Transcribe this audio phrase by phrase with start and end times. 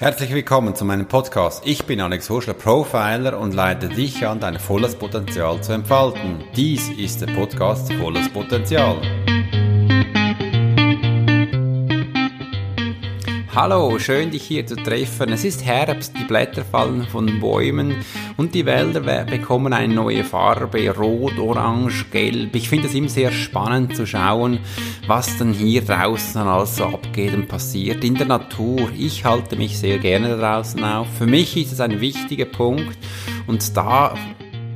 [0.00, 1.66] Herzlich willkommen zu meinem Podcast.
[1.66, 6.42] Ich bin Alex Horschler, Profiler und leite dich an, dein volles Potenzial zu entfalten.
[6.56, 8.96] Dies ist der Podcast Volles Potenzial.
[13.62, 15.34] Hallo, schön dich hier zu treffen.
[15.34, 17.96] Es ist Herbst, die Blätter fallen von Bäumen
[18.38, 22.56] und die Wälder bekommen eine neue Farbe, rot, orange, gelb.
[22.56, 24.60] Ich finde es immer sehr spannend zu schauen,
[25.06, 28.88] was denn hier draußen alles so abgeht und passiert in der Natur.
[28.96, 31.08] Ich halte mich sehr gerne draußen auf.
[31.18, 32.96] Für mich ist es ein wichtiger Punkt
[33.46, 34.14] und da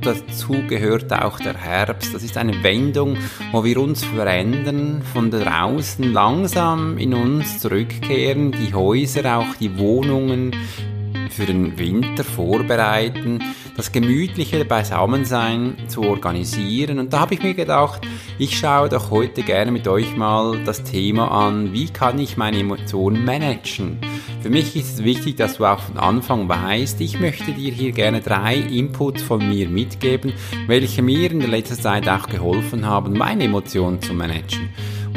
[0.05, 2.13] dazu gehört auch der Herbst.
[2.13, 3.17] Das ist eine Wendung,
[3.51, 10.55] wo wir uns verändern, von draußen langsam in uns zurückkehren, die Häuser, auch die Wohnungen
[11.35, 13.43] für den Winter vorbereiten,
[13.75, 16.97] das gemütliche Beisammensein zu organisieren.
[16.99, 18.01] Und da habe ich mir gedacht,
[18.39, 22.59] ich schaue doch heute gerne mit euch mal das Thema an, wie kann ich meine
[22.59, 23.99] Emotionen managen.
[24.41, 27.91] Für mich ist es wichtig, dass du auch von Anfang weißt, ich möchte dir hier
[27.91, 30.33] gerne drei Inputs von mir mitgeben,
[30.67, 34.69] welche mir in der letzten Zeit auch geholfen haben, meine Emotionen zu managen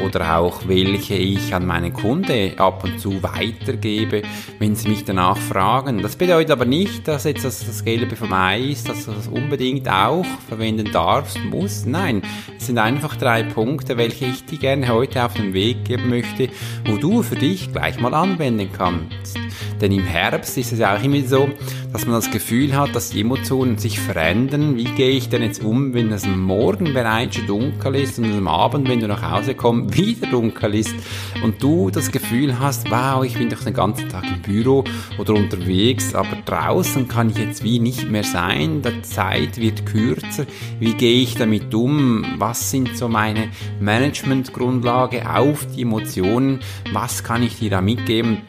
[0.05, 4.23] oder auch welche ich an meine Kunde ab und zu weitergebe,
[4.59, 6.03] wenn sie mich danach fragen.
[6.03, 9.29] Das bedeutet aber nicht, dass jetzt das, das Gelbe vom Ei ist, dass du das
[9.29, 11.87] unbedingt auch verwenden darfst, musst.
[11.87, 12.23] Nein,
[12.57, 16.49] es sind einfach drei Punkte, welche ich dir gerne heute auf den Weg geben möchte,
[16.87, 19.48] wo du für dich gleich mal anwenden kannst.
[19.81, 21.48] Denn im Herbst ist es ja auch immer so,
[21.93, 24.77] dass man das Gefühl hat, dass die Emotionen sich verändern.
[24.77, 28.33] Wie gehe ich denn jetzt um, wenn es am Morgen bereits schon dunkel ist und
[28.33, 30.95] am Abend, wenn du nach Hause kommst, wieder dunkel ist
[31.43, 34.84] und du das Gefühl hast, wow, ich bin doch den ganzen Tag im Büro
[35.19, 40.47] oder unterwegs, aber draußen kann ich jetzt wie nicht mehr sein, die Zeit wird kürzer.
[40.79, 42.25] Wie gehe ich damit um?
[42.39, 43.49] Was sind so meine
[43.81, 46.61] Managementgrundlage auf die Emotionen?
[46.93, 48.43] Was kann ich dir da mitgeben?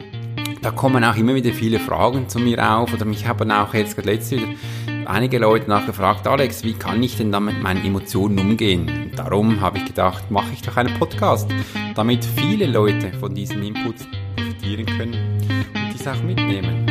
[0.62, 3.96] Da kommen auch immer wieder viele Fragen zu mir auf oder mich haben auch jetzt
[3.96, 4.46] gerade wieder
[5.06, 8.88] einige Leute nachgefragt, Alex, wie kann ich denn da mit meinen Emotionen umgehen?
[8.88, 11.50] Und darum habe ich gedacht, mache ich doch einen Podcast,
[11.94, 15.38] damit viele Leute von diesen Inputs profitieren können
[15.74, 16.89] und dies auch mitnehmen.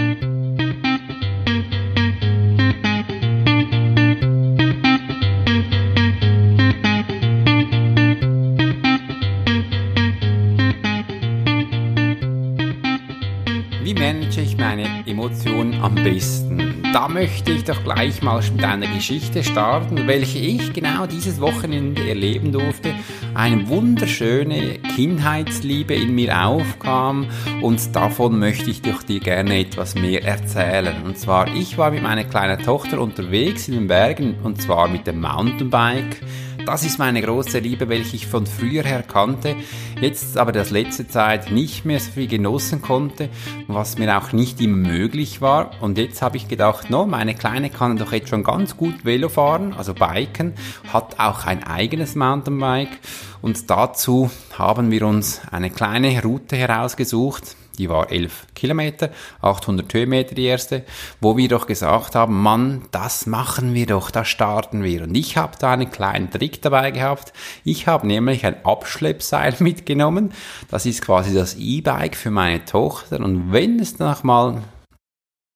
[15.09, 16.83] Emotionen am besten?
[16.93, 22.07] Da möchte ich doch gleich mal mit einer Geschichte starten, welche ich genau dieses Wochenende
[22.07, 22.93] erleben durfte.
[23.33, 27.27] Eine wunderschöne Kindheitsliebe in mir aufkam
[27.61, 31.03] und davon möchte ich doch dir gerne etwas mehr erzählen.
[31.03, 35.05] Und zwar, ich war mit meiner kleinen Tochter unterwegs in den Bergen und zwar mit
[35.05, 36.21] dem Mountainbike
[36.69, 39.55] das ist meine große Liebe, welche ich von früher her kannte,
[40.01, 43.29] jetzt aber das letzte Zeit nicht mehr so viel genossen konnte,
[43.65, 45.71] was mir auch nicht immer möglich war.
[45.81, 49.29] Und jetzt habe ich gedacht, no, meine Kleine kann doch jetzt schon ganz gut Velo
[49.29, 50.53] fahren, also biken,
[50.93, 52.99] hat auch ein eigenes Mountainbike
[53.41, 59.09] und dazu haben wir uns eine kleine Route herausgesucht, die war 11 Kilometer,
[59.41, 60.83] 800 Höhenmeter die erste,
[61.21, 65.03] wo wir doch gesagt haben, Mann, das machen wir doch, da starten wir.
[65.03, 67.33] Und ich habe da einen kleinen Trick dabei gehabt.
[67.63, 70.33] Ich habe nämlich ein Abschleppseil mitgenommen.
[70.69, 73.21] Das ist quasi das E-Bike für meine Tochter.
[73.21, 74.61] Und wenn es noch mal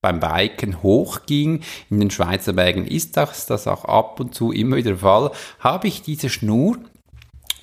[0.02, 4.76] beim Biken hochging in den Schweizer Bergen, ist das, das auch ab und zu immer
[4.78, 6.78] wieder der Fall, habe ich diese Schnur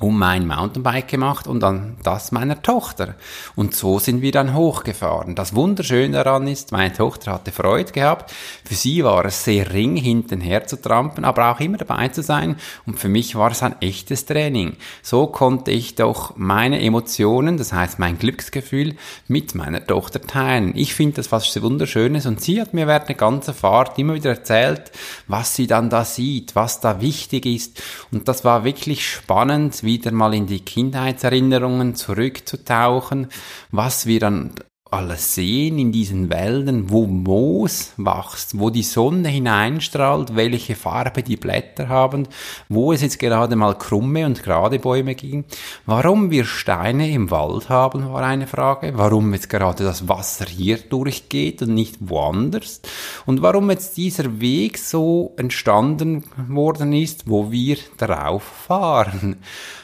[0.00, 3.16] um mein Mountainbike gemacht und dann das meiner Tochter.
[3.55, 5.34] Und so sind wir dann hochgefahren.
[5.34, 8.34] Das Wunderschöne daran ist, meine Tochter hatte Freude gehabt.
[8.65, 12.56] Für sie war es sehr ring, hintenher zu trampen, aber auch immer dabei zu sein.
[12.87, 14.77] Und für mich war es ein echtes Training.
[15.03, 18.97] So konnte ich doch meine Emotionen, das heißt mein Glücksgefühl,
[19.28, 20.72] mit meiner Tochter teilen.
[20.77, 24.31] Ich finde das was Wunderschönes und sie hat mir während der ganzen Fahrt immer wieder
[24.31, 24.93] erzählt,
[25.28, 27.82] was sie dann da sieht, was da wichtig ist.
[28.11, 33.26] Und das war wirklich spannend, wieder mal in die Kindheitserinnerungen zurückzutauchen,
[33.72, 34.54] was wir dann
[34.90, 41.37] alles sehen in diesen Wäldern, wo Moos wächst, wo die Sonne hineinstrahlt, welche Farbe die
[41.37, 42.26] Blätter haben,
[42.69, 45.44] wo es jetzt gerade mal krumme und gerade Bäume ging.
[45.87, 48.92] Warum wir Steine im Wald haben, war eine Frage.
[48.94, 52.81] Warum jetzt gerade das Wasser hier durchgeht und nicht woanders.
[53.26, 59.36] Und warum jetzt dieser Weg so entstanden worden ist, wo wir drauf fahren.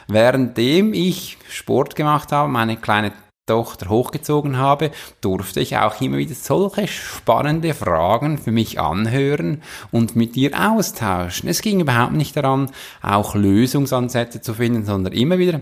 [0.09, 3.12] Währenddem ich Sport gemacht habe, meine kleine
[3.47, 4.91] Tochter hochgezogen habe,
[5.21, 9.63] durfte ich auch immer wieder solche spannende Fragen für mich anhören
[9.93, 11.49] und mit ihr austauschen.
[11.49, 12.71] Es ging überhaupt nicht daran,
[13.03, 15.61] auch Lösungsansätze zu finden, sondern immer wieder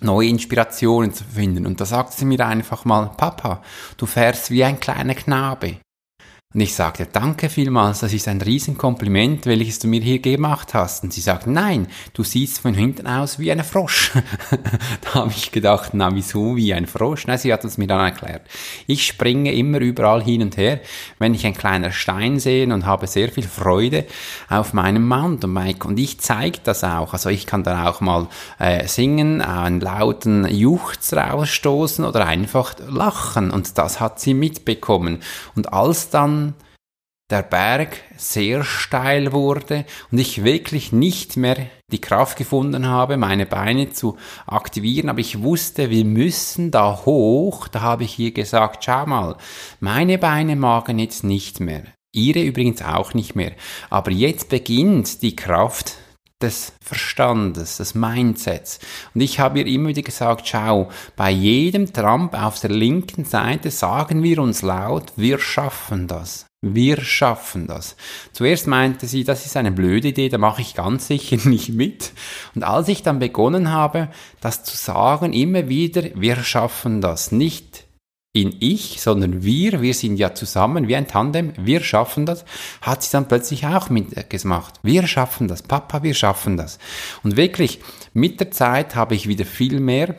[0.00, 1.66] neue Inspirationen zu finden.
[1.66, 3.62] Und da sagt sie mir einfach mal, Papa,
[3.96, 5.76] du fährst wie ein kleiner Knabe.
[6.54, 11.02] Und ich sagte, danke vielmals, das ist ein Riesenkompliment, welches du mir hier gemacht hast.
[11.02, 14.12] Und sie sagt, nein, du siehst von hinten aus wie ein Frosch.
[15.00, 17.26] da habe ich gedacht, na wieso wie ein Frosch?
[17.26, 18.42] Na, sie hat es mir dann erklärt.
[18.86, 20.78] Ich springe immer überall hin und her,
[21.18, 24.04] wenn ich ein kleiner Stein sehe und habe sehr viel Freude
[24.48, 25.84] auf meinem Mountainbike.
[25.84, 27.14] Und ich zeige das auch.
[27.14, 28.28] Also ich kann dann auch mal
[28.60, 33.50] äh, singen, einen lauten Juchz rausstoßen oder einfach lachen.
[33.50, 35.18] Und das hat sie mitbekommen.
[35.56, 36.43] Und als dann
[37.30, 41.56] der Berg sehr steil wurde und ich wirklich nicht mehr
[41.90, 44.16] die Kraft gefunden habe, meine Beine zu
[44.46, 49.36] aktivieren, aber ich wusste, wir müssen da hoch, da habe ich hier gesagt, schau mal,
[49.80, 53.52] meine Beine magen jetzt nicht mehr, ihre übrigens auch nicht mehr,
[53.88, 55.96] aber jetzt beginnt die Kraft
[56.42, 58.78] des Verstandes, des Mindsets.
[59.14, 63.70] Und ich habe ihr immer wieder gesagt, schau, bei jedem Trump auf der linken Seite
[63.70, 66.46] sagen wir uns laut, wir schaffen das.
[66.72, 67.96] Wir schaffen das.
[68.32, 72.12] Zuerst meinte sie, das ist eine blöde Idee, da mache ich ganz sicher nicht mit.
[72.54, 74.08] Und als ich dann begonnen habe,
[74.40, 77.32] das zu sagen, immer wieder, wir schaffen das.
[77.32, 77.84] Nicht
[78.34, 82.44] in ich, sondern wir, wir sind ja zusammen wie ein Tandem, wir schaffen das,
[82.82, 84.74] hat sie dann plötzlich auch mitgemacht.
[84.82, 86.78] Wir schaffen das, Papa, wir schaffen das.
[87.22, 87.80] Und wirklich,
[88.12, 90.16] mit der Zeit habe ich wieder viel mehr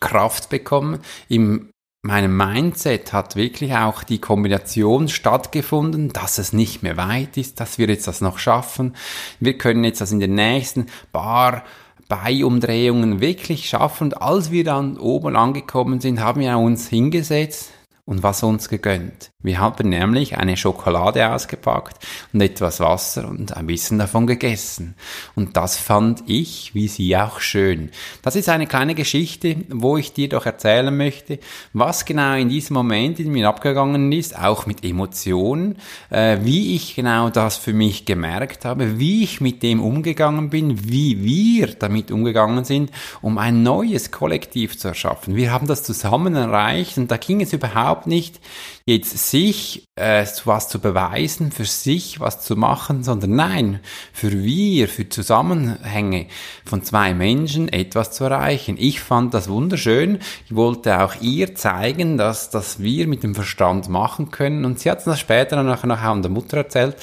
[0.00, 1.70] Kraft bekommen, im
[2.04, 7.78] meinem Mindset hat wirklich auch die Kombination stattgefunden, dass es nicht mehr weit ist, dass
[7.78, 8.94] wir jetzt das noch schaffen.
[9.40, 11.64] Wir können jetzt das in den nächsten paar
[12.08, 14.04] Beiumdrehungen wirklich schaffen.
[14.04, 17.70] Und als wir dann oben angekommen sind, haben wir uns hingesetzt
[18.06, 19.30] und was uns gegönnt.
[19.44, 21.98] Wir haben nämlich eine Schokolade ausgepackt
[22.32, 24.94] und etwas Wasser und ein bisschen davon gegessen.
[25.34, 27.90] Und das fand ich, wie sie auch schön.
[28.22, 31.38] Das ist eine kleine Geschichte, wo ich dir doch erzählen möchte,
[31.72, 35.76] was genau in diesem Moment in mir abgegangen ist, auch mit Emotionen,
[36.10, 40.90] äh, wie ich genau das für mich gemerkt habe, wie ich mit dem umgegangen bin,
[40.90, 42.90] wie wir damit umgegangen sind,
[43.22, 45.36] um ein neues Kollektiv zu erschaffen.
[45.36, 48.40] Wir haben das zusammen erreicht und da ging es überhaupt nicht
[48.84, 53.80] jetzt sich äh, was zu beweisen, für sich was zu machen, sondern nein,
[54.12, 56.26] für wir, für Zusammenhänge
[56.64, 58.76] von zwei Menschen etwas zu erreichen.
[58.78, 60.18] Ich fand das wunderschön.
[60.46, 64.64] Ich wollte auch ihr zeigen, dass, dass wir mit dem Verstand machen können.
[64.64, 66.96] Und sie hat das später nachher an der Mutter erzählt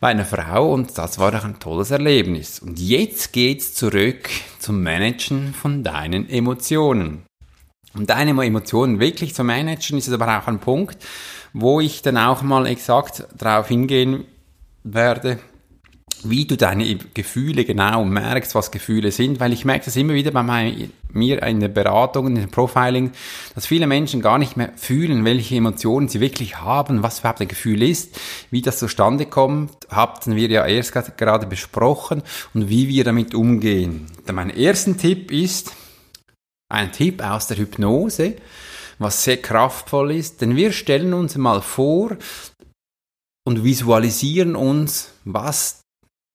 [0.00, 2.58] bei einer Frau und das war doch ein tolles Erlebnis.
[2.58, 4.28] Und jetzt geht's zurück
[4.58, 7.24] zum Managen von deinen Emotionen.
[7.96, 10.98] Um deine Emotionen wirklich zu managen, ist es aber auch ein Punkt,
[11.52, 14.24] wo ich dann auch mal exakt darauf hingehen
[14.84, 15.38] werde,
[16.22, 20.30] wie du deine Gefühle genau merkst, was Gefühle sind, weil ich merke das immer wieder
[20.30, 23.12] bei mir in der Beratung, in dem Profiling,
[23.54, 27.48] dass viele Menschen gar nicht mehr fühlen, welche Emotionen sie wirklich haben, was überhaupt ein
[27.48, 28.18] Gefühl ist,
[28.50, 32.22] wie das zustande kommt, hatten wir ja erst gerade besprochen
[32.54, 34.06] und wie wir damit umgehen.
[34.30, 35.72] Mein ersten Tipp ist,
[36.68, 38.36] ein Tipp aus der Hypnose,
[38.98, 42.16] was sehr kraftvoll ist, denn wir stellen uns mal vor
[43.46, 45.80] und visualisieren uns, was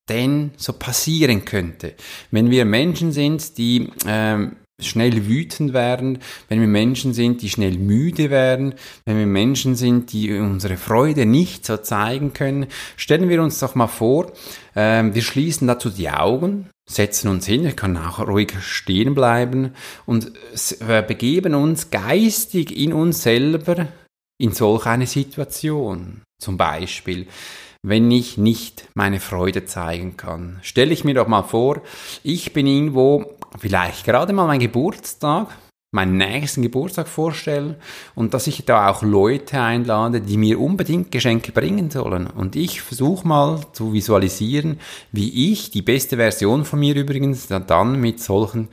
[0.10, 1.96] denn so passieren könnte.
[2.32, 6.20] Wenn wir Menschen sind, die ähm, schnell wütend werden,
[6.50, 8.74] wenn wir Menschen sind, die schnell müde werden,
[9.06, 12.68] wenn wir Menschen sind, die unsere Freude nicht so zeigen können,
[12.98, 14.32] stellen wir uns doch mal vor,
[14.76, 19.74] ähm, wir schließen dazu die Augen, setzen uns hin, wir können auch ruhig stehen bleiben
[20.06, 20.32] und
[20.88, 23.88] äh, begeben uns geistig in uns selber
[24.38, 26.22] in solch eine Situation.
[26.40, 27.28] Zum Beispiel,
[27.84, 30.60] wenn ich nicht meine Freude zeigen kann.
[30.62, 31.82] Stelle ich mir doch mal vor,
[32.24, 35.50] ich bin irgendwo, vielleicht gerade mal mein Geburtstag,
[35.92, 37.76] meinen nächsten Geburtstag vorstellen
[38.16, 42.28] und dass ich da auch Leute einlade, die mir unbedingt Geschenke bringen sollen.
[42.28, 44.80] Und ich versuche mal zu visualisieren,
[45.12, 48.70] wie ich, die beste Version von mir übrigens, dann mit solchen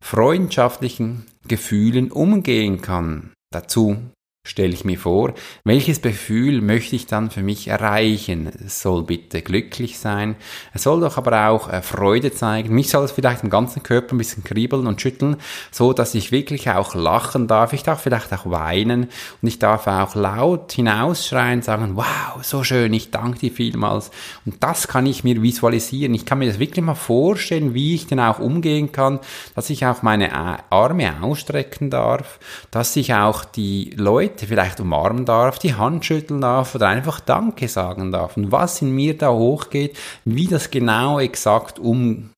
[0.00, 3.32] freundschaftlichen Gefühlen umgehen kann.
[3.52, 3.98] Dazu
[4.44, 8.50] stelle ich mir vor, welches Gefühl möchte ich dann für mich erreichen?
[8.66, 10.34] Es soll bitte glücklich sein,
[10.74, 12.74] es soll doch aber auch äh, Freude zeigen.
[12.74, 15.36] Mich soll es vielleicht im ganzen Körper ein bisschen kribbeln und schütteln,
[15.70, 17.72] so dass ich wirklich auch lachen darf.
[17.72, 19.04] Ich darf vielleicht auch weinen
[19.40, 24.10] und ich darf auch laut hinausschreien, sagen, wow, so schön, ich danke dir vielmals.
[24.44, 26.14] Und das kann ich mir visualisieren.
[26.14, 29.20] Ich kann mir das wirklich mal vorstellen, wie ich denn auch umgehen kann,
[29.54, 32.40] dass ich auch meine Arme ausstrecken darf,
[32.72, 37.20] dass ich auch die Leute Leute vielleicht umarmen darf, die Hand schütteln darf oder einfach
[37.20, 38.38] Danke sagen darf.
[38.38, 42.30] Und was in mir da hochgeht, wie das genau exakt um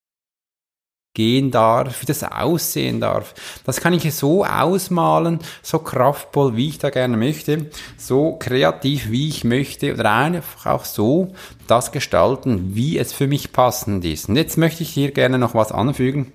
[1.14, 3.34] gehen darf, wie das aussehen darf.
[3.64, 9.28] Das kann ich so ausmalen, so kraftvoll, wie ich da gerne möchte, so kreativ, wie
[9.28, 11.32] ich möchte oder einfach auch so
[11.68, 14.28] das gestalten, wie es für mich passend ist.
[14.28, 16.32] Und jetzt möchte ich hier gerne noch was anfügen.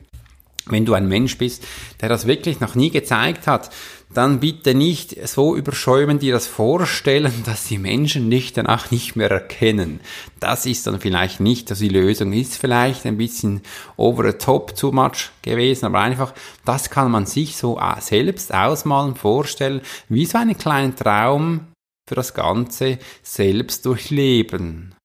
[0.68, 1.66] Wenn du ein Mensch bist,
[2.00, 3.72] der das wirklich noch nie gezeigt hat,
[4.14, 9.30] dann bitte nicht so überschäumen dir das vorstellen, dass die Menschen dich danach nicht mehr
[9.30, 10.00] erkennen.
[10.40, 13.62] Das ist dann vielleicht nicht also die Lösung, ist vielleicht ein bisschen
[13.98, 16.34] over the top too much gewesen, aber einfach,
[16.66, 21.68] das kann man sich so äh, selbst ausmalen, vorstellen, wie so einen kleinen Traum
[22.08, 24.96] für das Ganze selbst durchleben.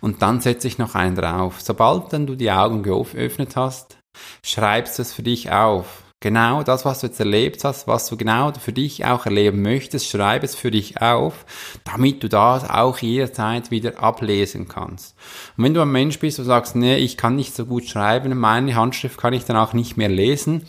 [0.00, 1.60] Und dann setze ich noch einen drauf.
[1.60, 3.98] Sobald dann du die Augen geöffnet hast,
[4.44, 6.07] schreibst es für dich auf.
[6.20, 10.08] Genau das, was du jetzt erlebt hast, was du genau für dich auch erleben möchtest,
[10.08, 11.46] schreib es für dich auf,
[11.84, 15.14] damit du das auch jederzeit wieder ablesen kannst.
[15.56, 18.36] Und wenn du ein Mensch bist und sagst, nee, ich kann nicht so gut schreiben,
[18.36, 20.66] meine Handschrift kann ich dann auch nicht mehr lesen,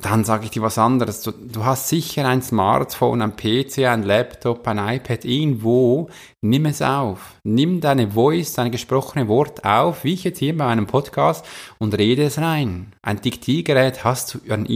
[0.00, 1.22] dann sage ich dir was anderes.
[1.22, 6.08] Du, du, hast sicher ein Smartphone, ein PC, ein Laptop, ein iPad irgendwo.
[6.40, 7.34] Nimm es auf.
[7.42, 11.44] Nimm deine Voice, deine gesprochene Wort auf, wie ich jetzt hier bei einem Podcast,
[11.78, 12.92] und rede es rein.
[13.02, 14.66] Ein Diktiergerät hast du an,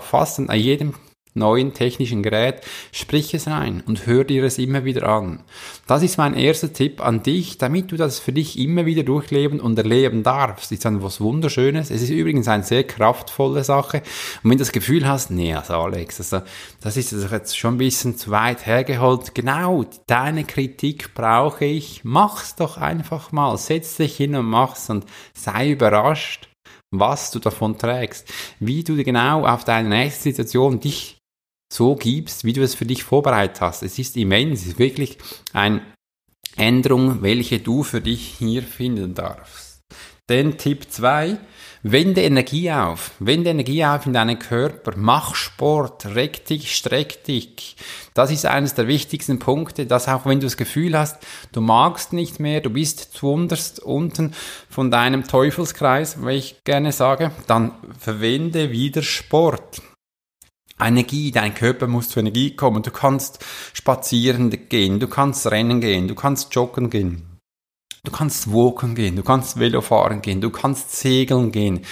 [0.00, 0.94] fast an jedem
[1.34, 2.60] neuen technischen Gerät,
[2.92, 5.42] sprich es rein und hör dir es immer wieder an.
[5.86, 9.60] Das ist mein erster Tipp an dich, damit du das für dich immer wieder durchleben
[9.60, 10.72] und erleben darfst.
[10.72, 11.90] Ist dann was Wunderschönes.
[11.90, 13.98] Es ist übrigens eine sehr kraftvolle Sache.
[14.42, 16.46] Und wenn du das Gefühl hast, nee, also Alex, also,
[16.80, 19.34] das ist jetzt schon ein bisschen zu weit hergeholt.
[19.34, 22.00] Genau, deine Kritik brauche ich.
[22.04, 23.56] Mach's doch einfach mal.
[23.56, 26.48] Setz dich hin und mach's und sei überrascht
[26.92, 31.21] was du davon trägst, wie du genau auf deine nächste Situation dich
[31.72, 33.82] so gibst, wie du es für dich vorbereitet hast.
[33.82, 35.18] Es ist immens, es ist wirklich
[35.52, 35.80] eine
[36.56, 39.80] Änderung, welche du für dich hier finden darfst.
[40.28, 41.38] Denn Tipp 2,
[41.82, 43.12] wende Energie auf.
[43.18, 44.92] Wende Energie auf in deinen Körper.
[44.96, 46.06] Mach Sport.
[46.14, 47.76] Reck dich, streck dich.
[48.14, 51.18] Das ist eines der wichtigsten Punkte, dass auch wenn du das Gefühl hast,
[51.52, 54.32] du magst nicht mehr, du bist zu unterst unten
[54.68, 59.82] von deinem Teufelskreis, wie ich gerne sage, dann verwende wieder Sport.
[60.86, 62.82] Energie, dein Körper muss zur Energie kommen.
[62.82, 67.31] Du kannst spazieren gehen, du kannst rennen gehen, du kannst joggen gehen.
[68.04, 71.82] Du kannst walken gehen, du kannst Velo fahren gehen, du kannst segeln gehen,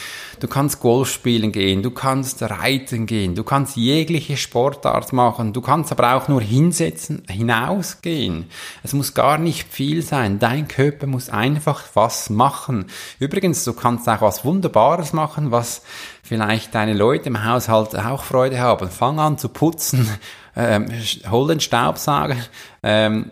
[0.41, 5.61] du kannst Golf spielen gehen, du kannst reiten gehen, du kannst jegliche Sportart machen, du
[5.61, 8.47] kannst aber auch nur hinsetzen, hinausgehen.
[8.83, 12.87] Es muss gar nicht viel sein, dein Körper muss einfach was machen.
[13.21, 15.83] Übrigens, du kannst auch was Wunderbares machen, was
[16.25, 18.91] vielleicht deine Leute im Haushalt auch Freude haben.
[18.91, 20.09] Fang an zu putzen,
[20.57, 20.87] ähm,
[21.31, 22.35] hol den Staubsauger,
[22.83, 23.31] ähm,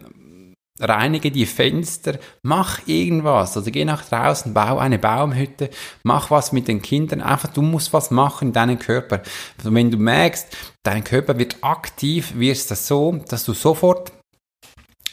[0.81, 3.57] reinige die Fenster, mach irgendwas.
[3.57, 5.71] Also geh nach draußen, bau eine Baumhütte,
[6.03, 7.21] mach was mit den Kindern.
[7.21, 9.23] Einfach, du musst was machen in deinem Körper.
[9.59, 14.13] Also wenn du merkst, dein Körper wird aktiv, wirst das so, dass du sofort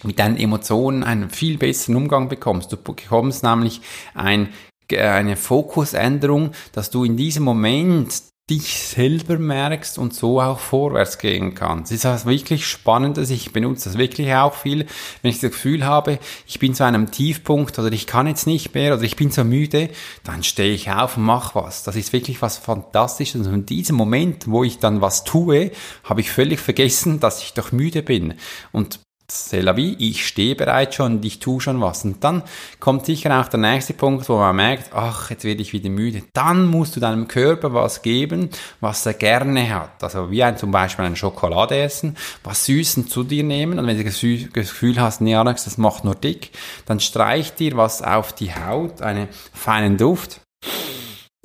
[0.03, 2.71] mit deinen Emotionen einen viel besseren Umgang bekommst.
[2.71, 3.81] Du bekommst nämlich
[4.13, 4.49] ein,
[4.91, 11.55] eine Fokusänderung, dass du in diesem Moment dich selber merkst und so auch vorwärts gehen
[11.55, 11.91] kannst.
[11.91, 13.31] Es ist was wirklich Spannendes.
[13.31, 14.85] Ich benutze das wirklich auch viel,
[15.21, 18.75] wenn ich das Gefühl habe, ich bin zu einem Tiefpunkt oder ich kann jetzt nicht
[18.75, 19.89] mehr oder ich bin so müde,
[20.23, 21.81] dann stehe ich auf und mache was.
[21.83, 23.47] Das ist wirklich was Fantastisches.
[23.47, 25.71] Und in diesem Moment, wo ich dann was tue,
[26.03, 28.35] habe ich völlig vergessen, dass ich doch müde bin.
[28.71, 28.99] Und
[29.29, 29.65] c'est
[29.99, 32.05] ich stehe bereits schon und ich tue schon was.
[32.05, 32.43] Und dann
[32.79, 36.23] kommt sicher auch der nächste Punkt, wo man merkt, ach, jetzt werde ich wieder müde.
[36.33, 38.49] Dann musst du deinem Körper was geben,
[38.81, 40.03] was er gerne hat.
[40.03, 43.79] Also wie ein, zum Beispiel eine Schokolade essen, was Süßen zu dir nehmen.
[43.79, 44.21] Und wenn du das
[44.53, 46.51] Gefühl hast, nee Alex, das macht nur dick,
[46.85, 50.41] dann streich dir was auf die Haut, einen feinen Duft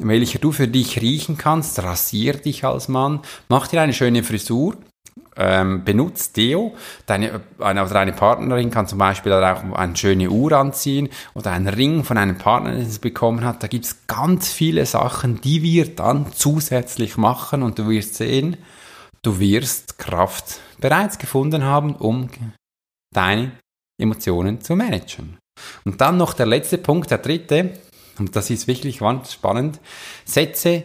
[0.03, 4.77] welcher du für dich riechen kannst, rasier dich als Mann, mach dir eine schöne Frisur,
[5.41, 6.75] ähm, benutzt Deo.
[7.07, 11.69] Deine, eine, oder deine Partnerin kann zum Beispiel auch eine schöne Uhr anziehen oder einen
[11.69, 13.63] Ring von einem Partner, den sie bekommen hat.
[13.63, 18.59] Da gibt es ganz viele Sachen, die wir dann zusätzlich machen und du wirst sehen,
[19.23, 22.29] du wirst Kraft bereits gefunden haben, um
[23.15, 23.53] deine
[23.99, 25.39] Emotionen zu managen.
[25.85, 27.79] Und dann noch der letzte Punkt, der dritte,
[28.19, 29.81] und das ist wirklich ganz spannend,
[30.25, 30.85] setze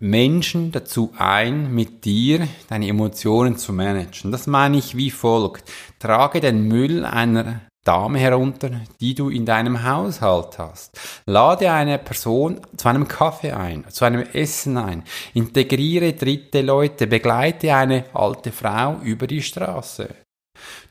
[0.00, 4.32] Menschen dazu ein, mit dir deine Emotionen zu managen.
[4.32, 5.70] Das meine ich wie folgt.
[6.00, 10.98] Trage den Müll einer Dame herunter, die du in deinem Haushalt hast.
[11.24, 15.04] Lade eine Person zu einem Kaffee ein, zu einem Essen ein.
[15.34, 20.08] Integriere dritte Leute, begleite eine alte Frau über die Straße.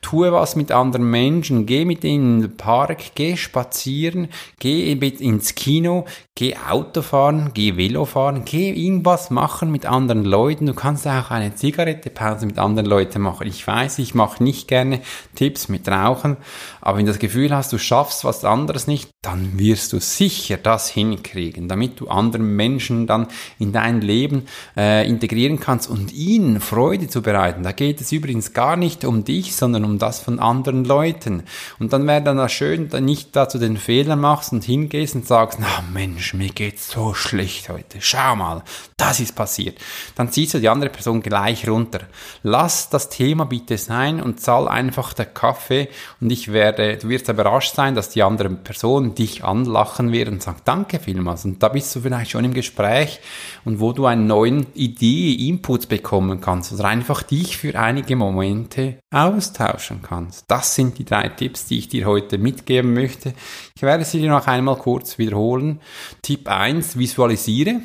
[0.06, 4.28] Tue was mit anderen Menschen, geh mit ihnen in den Park, geh spazieren,
[4.60, 10.68] geh ins Kino, geh Auto fahren, geh Velo fahren, geh irgendwas machen mit anderen Leuten.
[10.68, 13.48] Du kannst auch eine Zigarettepause mit anderen Leuten machen.
[13.48, 15.02] Ich weiß, ich mache nicht gerne
[15.34, 16.38] Tipps mit Rauchen,
[16.82, 20.58] aber wenn du das Gefühl hast, du schaffst was anderes nicht, dann wirst du sicher
[20.58, 24.44] das hinkriegen, damit du anderen Menschen dann in dein Leben
[24.78, 27.64] äh, integrieren kannst und ihnen Freude zu bereiten.
[27.64, 31.44] Da geht es übrigens gar nicht um dich, sondern um das von anderen Leuten.
[31.80, 35.60] Und dann wäre dann schön, dass nicht dazu den Fehler machst und hingehst und sagst,
[35.60, 37.98] na Mensch, mir geht's so schlecht heute.
[38.00, 38.64] Schau mal,
[38.98, 39.78] das ist passiert.
[40.16, 42.00] Dann ziehst du die andere Person gleich runter.
[42.44, 45.90] Lass das Thema bitte sein und zahl einfach der Kaffee
[46.22, 50.42] und ich werde, du wirst überrascht sein, dass die andere Person dich anlachen wird und
[50.42, 51.46] sagt, danke vielmals.
[51.46, 53.20] Und da bist du vielleicht schon im Gespräch
[53.64, 59.00] und wo du einen neuen Idee, Input bekommen kannst oder einfach dich für einige Momente
[59.12, 60.46] austauschen kannst.
[60.48, 63.34] Das sind die drei Tipps, die ich dir heute mitgeben möchte.
[63.76, 65.80] Ich werde sie dir noch einmal kurz wiederholen.
[66.22, 67.82] Tipp 1, visualisiere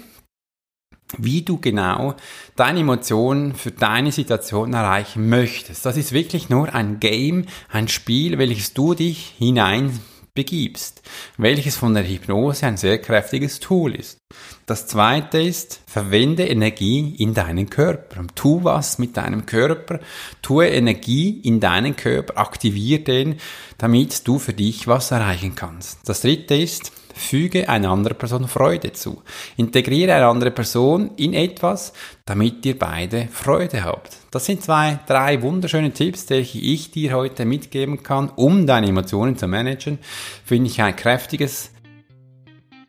[1.19, 2.14] wie du genau
[2.57, 5.85] deine Emotionen für deine Situation erreichen möchtest.
[5.85, 9.99] Das ist wirklich nur ein Game, ein Spiel, welches du dich hinein
[10.40, 11.02] begibst,
[11.37, 14.16] welches von der Hypnose ein sehr kräftiges Tool ist.
[14.64, 18.25] Das zweite ist, verwende Energie in deinen Körper.
[18.35, 20.00] Tu was mit deinem Körper,
[20.40, 23.38] tue Energie in deinen Körper, aktiviere den,
[23.76, 25.99] damit du für dich was erreichen kannst.
[26.06, 29.23] Das dritte ist, Füge einer anderen Person Freude zu.
[29.57, 31.93] Integriere eine andere Person in etwas,
[32.25, 34.17] damit ihr beide Freude habt.
[34.31, 39.37] Das sind zwei, drei wunderschöne Tipps, die ich dir heute mitgeben kann, um deine Emotionen
[39.37, 39.99] zu managen.
[40.45, 41.71] Finde ich ein kräftiges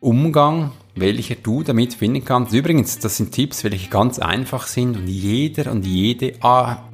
[0.00, 2.52] Umgang, welcher du damit finden kannst.
[2.52, 6.32] Übrigens, das sind Tipps, welche ganz einfach sind und jeder und jede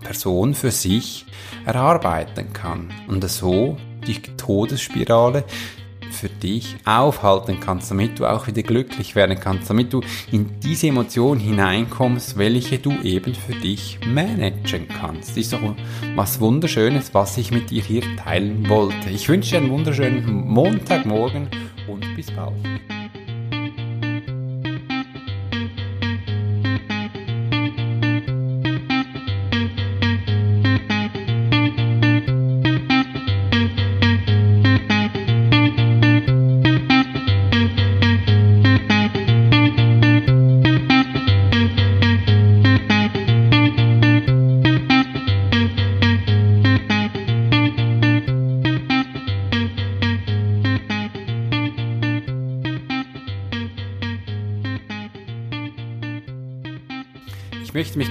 [0.02, 1.26] Person für sich
[1.64, 2.92] erarbeiten kann.
[3.08, 5.44] Und so die Todesspirale
[6.12, 10.00] für dich aufhalten kannst, damit du auch wieder glücklich werden kannst, damit du
[10.32, 15.30] in diese Emotion hineinkommst, welche du eben für dich managen kannst.
[15.30, 15.60] Das ist doch
[16.14, 19.10] was Wunderschönes, was ich mit dir hier teilen wollte.
[19.10, 21.48] Ich wünsche dir einen wunderschönen Montagmorgen
[21.86, 22.54] und bis bald.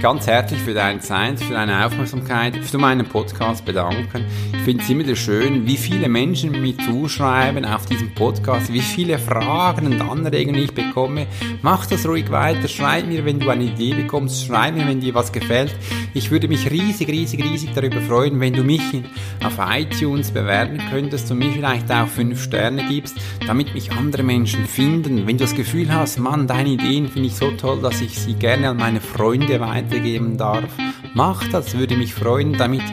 [0.08, 4.24] Ganz herzlich für deine Zeit, für deine Aufmerksamkeit, für meinen Podcast bedanken.
[4.54, 8.80] Ich finde es immer wieder schön, wie viele Menschen mir zuschreiben auf diesem Podcast, wie
[8.80, 11.28] viele Fragen und Anregungen ich bekomme.
[11.62, 15.14] Mach das ruhig weiter, schreib mir, wenn du eine Idee bekommst, schreib mir, wenn dir
[15.14, 15.76] was gefällt.
[16.14, 19.04] Ich würde mich riesig, riesig, riesig darüber freuen, wenn du mich
[19.44, 24.66] auf iTunes bewerten könntest und mir vielleicht auch fünf Sterne gibst, damit mich andere Menschen
[24.68, 25.28] finden.
[25.28, 28.36] Wenn du das Gefühl hast, Mann, deine Ideen finde ich so toll, dass ich sie
[28.36, 29.60] gerne an meine Freunde Freunde
[29.98, 30.70] weitergeben darf.
[31.14, 32.84] Mach das, würde mich freuen, damit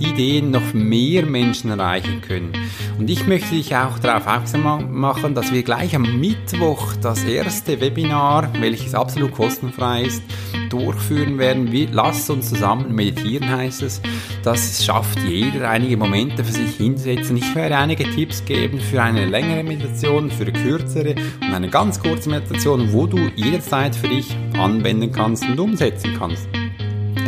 [0.00, 2.52] Ideen noch mehr Menschen erreichen können.
[2.98, 7.80] Und ich möchte dich auch darauf aufmerksam machen, dass wir gleich am Mittwoch das erste
[7.80, 10.22] Webinar, welches absolut kostenfrei ist,
[10.70, 11.72] durchführen werden.
[11.72, 14.00] Wir, lasst uns zusammen meditieren, heißt es.
[14.42, 17.36] Das schafft jeder, einige Momente für sich hinzusetzen.
[17.36, 22.00] Ich werde einige Tipps geben für eine längere Meditation, für eine kürzere und eine ganz
[22.00, 26.59] kurze Meditation, wo du jederzeit für dich anwenden kannst und umsetzen kannst.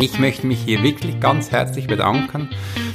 [0.00, 2.48] Ich möchte mich hier wirklich ganz herzlich bedanken,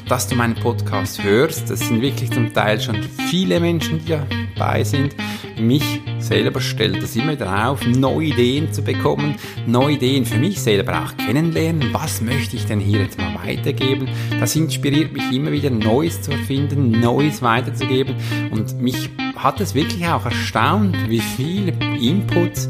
[0.08, 1.70] dass du meinen Podcast hörst.
[1.70, 4.16] Es sind wirklich zum Teil schon viele Menschen, die
[4.56, 5.16] dabei sind.
[5.60, 10.62] Mich selber stellt das immer wieder auf, neue Ideen zu bekommen, neue Ideen für mich
[10.62, 11.94] selber auch kennenlernen.
[11.94, 14.08] Was möchte ich denn hier jetzt mal weitergeben?
[14.40, 18.16] Das inspiriert mich immer wieder, Neues zu erfinden, Neues weiterzugeben.
[18.52, 22.70] Und mich hat es wirklich auch erstaunt, wie viele Inputs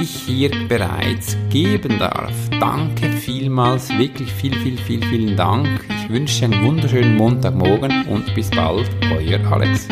[0.00, 2.32] ich hier bereits geben darf.
[2.60, 5.84] Danke vielmals, wirklich viel, viel, viel, vielen Dank.
[5.88, 9.88] Ich wünsche einen wunderschönen Montagmorgen und bis bald, euer Alex.